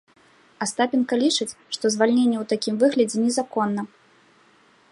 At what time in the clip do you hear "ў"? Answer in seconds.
2.39-2.45